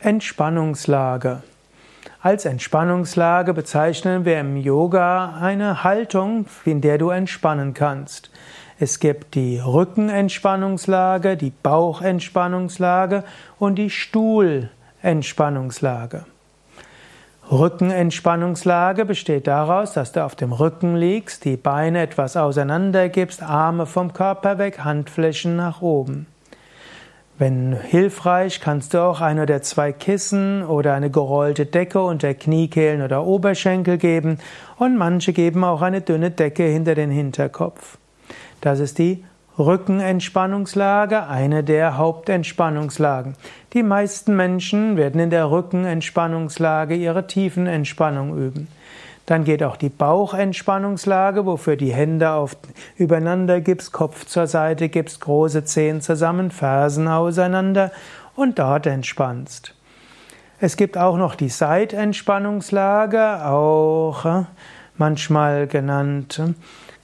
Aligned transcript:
Entspannungslage. 0.00 1.42
Als 2.22 2.44
Entspannungslage 2.44 3.52
bezeichnen 3.52 4.24
wir 4.24 4.38
im 4.38 4.56
Yoga 4.56 5.34
eine 5.40 5.82
Haltung, 5.82 6.46
in 6.64 6.80
der 6.80 6.98
du 6.98 7.10
entspannen 7.10 7.74
kannst. 7.74 8.30
Es 8.78 9.00
gibt 9.00 9.34
die 9.34 9.58
Rückenentspannungslage, 9.58 11.36
die 11.36 11.50
Bauchentspannungslage 11.50 13.24
und 13.58 13.74
die 13.74 13.90
Stuhlentspannungslage. 13.90 16.26
Rückenentspannungslage 17.50 19.04
besteht 19.04 19.48
daraus, 19.48 19.94
dass 19.94 20.12
du 20.12 20.24
auf 20.24 20.36
dem 20.36 20.52
Rücken 20.52 20.94
liegst, 20.94 21.44
die 21.44 21.56
Beine 21.56 22.02
etwas 22.02 22.36
auseinander 22.36 23.08
gibst, 23.08 23.42
Arme 23.42 23.84
vom 23.84 24.12
Körper 24.12 24.58
weg, 24.58 24.84
Handflächen 24.84 25.56
nach 25.56 25.82
oben. 25.82 26.28
Wenn 27.38 27.76
hilfreich, 27.80 28.60
kannst 28.60 28.94
du 28.94 28.98
auch 28.98 29.20
ein 29.20 29.38
oder 29.38 29.62
zwei 29.62 29.92
Kissen 29.92 30.64
oder 30.64 30.94
eine 30.94 31.08
gerollte 31.08 31.66
Decke 31.66 32.02
unter 32.02 32.34
Kniekehlen 32.34 33.00
oder 33.00 33.24
Oberschenkel 33.24 33.96
geben 33.96 34.38
und 34.76 34.96
manche 34.96 35.32
geben 35.32 35.62
auch 35.62 35.80
eine 35.80 36.00
dünne 36.00 36.32
Decke 36.32 36.64
hinter 36.64 36.96
den 36.96 37.10
Hinterkopf. 37.10 37.96
Das 38.60 38.80
ist 38.80 38.98
die 38.98 39.24
Rückenentspannungslage, 39.56 41.28
eine 41.28 41.62
der 41.62 41.96
Hauptentspannungslagen. 41.96 43.36
Die 43.72 43.84
meisten 43.84 44.34
Menschen 44.34 44.96
werden 44.96 45.20
in 45.20 45.30
der 45.30 45.48
Rückenentspannungslage 45.48 46.96
ihre 46.96 47.28
Tiefenentspannung 47.28 48.36
üben. 48.36 48.68
Dann 49.28 49.44
geht 49.44 49.62
auch 49.62 49.76
die 49.76 49.90
Bauchentspannungslage, 49.90 51.44
wofür 51.44 51.76
die 51.76 51.92
Hände 51.92 52.30
auf, 52.30 52.56
übereinander 52.96 53.60
gibst, 53.60 53.92
Kopf 53.92 54.24
zur 54.24 54.46
Seite 54.46 54.88
gibst, 54.88 55.20
große 55.20 55.64
Zehen 55.64 56.00
zusammen, 56.00 56.50
Fersen 56.50 57.08
auseinander 57.08 57.92
und 58.36 58.58
dort 58.58 58.86
entspannst. 58.86 59.74
Es 60.60 60.78
gibt 60.78 60.96
auch 60.96 61.18
noch 61.18 61.34
die 61.34 61.50
Seitentspannungslage, 61.50 63.44
auch 63.44 64.24
äh, 64.24 64.44
manchmal 64.98 65.66
genannt 65.66 66.40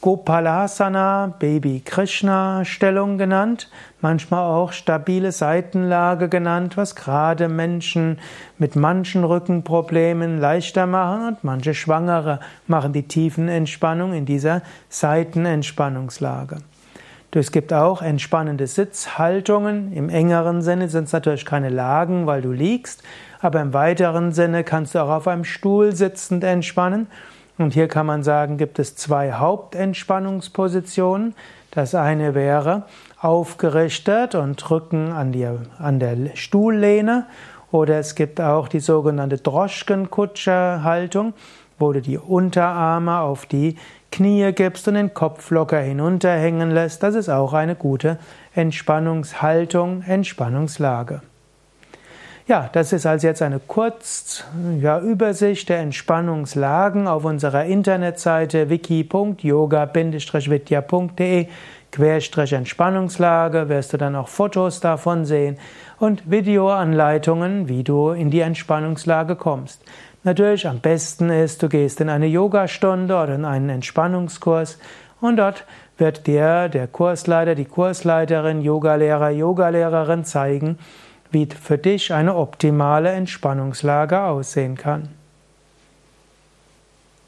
Gopalasana, 0.00 1.34
Baby 1.38 1.82
Krishna 1.84 2.64
Stellung 2.64 3.18
genannt, 3.18 3.68
manchmal 4.00 4.44
auch 4.44 4.72
stabile 4.72 5.30
Seitenlage 5.30 6.30
genannt, 6.30 6.78
was 6.78 6.96
gerade 6.96 7.50
Menschen 7.50 8.18
mit 8.56 8.76
manchen 8.76 9.24
Rückenproblemen 9.24 10.38
leichter 10.38 10.86
machen 10.86 11.28
und 11.28 11.44
manche 11.44 11.74
Schwangere 11.74 12.40
machen 12.66 12.94
die 12.94 13.08
tiefen 13.08 13.48
Entspannung 13.48 14.14
in 14.14 14.24
dieser 14.24 14.62
Seitenentspannungslage. 14.88 16.56
Es 17.32 17.52
gibt 17.52 17.74
auch 17.74 18.00
entspannende 18.00 18.66
Sitzhaltungen. 18.66 19.92
Im 19.92 20.08
engeren 20.08 20.62
Sinne 20.62 20.88
sind 20.88 21.04
es 21.04 21.12
natürlich 21.12 21.44
keine 21.44 21.68
Lagen, 21.68 22.26
weil 22.26 22.40
du 22.40 22.52
liegst, 22.52 23.02
aber 23.40 23.60
im 23.60 23.74
weiteren 23.74 24.32
Sinne 24.32 24.64
kannst 24.64 24.94
du 24.94 24.98
auch 25.00 25.10
auf 25.10 25.28
einem 25.28 25.44
Stuhl 25.44 25.94
sitzend 25.94 26.42
entspannen 26.42 27.06
und 27.60 27.74
hier 27.74 27.88
kann 27.88 28.06
man 28.06 28.22
sagen, 28.22 28.56
gibt 28.56 28.78
es 28.78 28.96
zwei 28.96 29.32
Hauptentspannungspositionen. 29.32 31.34
Das 31.70 31.94
eine 31.94 32.34
wäre 32.34 32.84
aufgerichtet 33.20 34.34
und 34.34 34.70
Rücken 34.70 35.12
an, 35.12 35.32
die, 35.32 35.46
an 35.78 36.00
der 36.00 36.34
Stuhllehne. 36.34 37.26
Oder 37.70 37.98
es 37.98 38.14
gibt 38.14 38.40
auch 38.40 38.66
die 38.66 38.80
sogenannte 38.80 39.38
Droschkenkutscher-Haltung, 39.38 41.34
wo 41.78 41.92
du 41.92 42.00
die 42.00 42.18
Unterarme 42.18 43.20
auf 43.20 43.46
die 43.46 43.76
Knie 44.10 44.52
gibst 44.52 44.88
und 44.88 44.94
den 44.94 45.14
Kopf 45.14 45.50
locker 45.50 45.80
hinunterhängen 45.80 46.70
lässt. 46.70 47.02
Das 47.02 47.14
ist 47.14 47.28
auch 47.28 47.52
eine 47.52 47.76
gute 47.76 48.18
Entspannungshaltung, 48.54 50.02
Entspannungslage. 50.02 51.22
Ja, 52.50 52.68
das 52.72 52.92
ist 52.92 53.06
also 53.06 53.28
jetzt 53.28 53.40
eine 53.42 53.60
Kurzübersicht 53.60 55.68
ja, 55.68 55.76
der 55.76 55.84
Entspannungslagen 55.84 57.06
auf 57.06 57.24
unserer 57.24 57.66
Internetseite 57.66 58.68
wiki.yoga-vidya.de 58.68 61.46
Entspannungslage 62.50 63.68
wirst 63.68 63.92
du 63.92 63.98
dann 63.98 64.16
auch 64.16 64.26
Fotos 64.26 64.80
davon 64.80 65.26
sehen 65.26 65.58
und 66.00 66.28
Videoanleitungen, 66.28 67.68
wie 67.68 67.84
du 67.84 68.10
in 68.10 68.32
die 68.32 68.40
Entspannungslage 68.40 69.36
kommst. 69.36 69.80
Natürlich 70.24 70.66
am 70.66 70.80
besten 70.80 71.30
ist, 71.30 71.62
du 71.62 71.68
gehst 71.68 72.00
in 72.00 72.08
eine 72.08 72.26
Yogastunde 72.26 73.14
oder 73.14 73.36
in 73.36 73.44
einen 73.44 73.68
Entspannungskurs 73.68 74.80
und 75.20 75.36
dort 75.36 75.66
wird 75.98 76.26
dir 76.26 76.68
der 76.68 76.88
Kursleiter, 76.88 77.54
die 77.54 77.66
Kursleiterin, 77.66 78.60
Yogalehrer, 78.60 79.30
Yogalehrerin 79.30 80.24
zeigen, 80.24 80.78
wie 81.30 81.46
für 81.46 81.78
dich 81.78 82.12
eine 82.12 82.34
optimale 82.36 83.10
Entspannungslage 83.10 84.22
aussehen 84.22 84.76
kann. 84.76 85.19